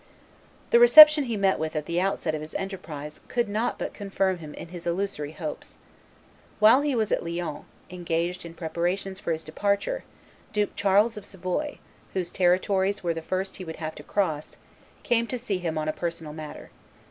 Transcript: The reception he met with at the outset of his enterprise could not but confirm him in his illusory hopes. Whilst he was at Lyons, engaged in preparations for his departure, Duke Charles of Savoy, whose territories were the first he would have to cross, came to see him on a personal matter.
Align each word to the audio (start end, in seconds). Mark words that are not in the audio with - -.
The 0.71 0.79
reception 0.79 1.25
he 1.25 1.37
met 1.37 1.59
with 1.59 1.75
at 1.75 1.85
the 1.85 2.01
outset 2.01 2.33
of 2.33 2.41
his 2.41 2.55
enterprise 2.55 3.19
could 3.27 3.47
not 3.47 3.77
but 3.77 3.93
confirm 3.93 4.39
him 4.39 4.55
in 4.55 4.69
his 4.69 4.87
illusory 4.87 5.33
hopes. 5.33 5.75
Whilst 6.59 6.85
he 6.87 6.95
was 6.95 7.11
at 7.11 7.23
Lyons, 7.23 7.65
engaged 7.91 8.43
in 8.43 8.55
preparations 8.55 9.19
for 9.19 9.31
his 9.31 9.43
departure, 9.43 10.03
Duke 10.53 10.75
Charles 10.75 11.17
of 11.17 11.25
Savoy, 11.27 11.77
whose 12.15 12.31
territories 12.31 13.03
were 13.03 13.13
the 13.13 13.21
first 13.21 13.57
he 13.57 13.63
would 13.63 13.75
have 13.75 13.93
to 13.93 14.01
cross, 14.01 14.57
came 15.03 15.27
to 15.27 15.37
see 15.37 15.59
him 15.59 15.77
on 15.77 15.87
a 15.87 15.93
personal 15.93 16.33
matter. 16.33 16.71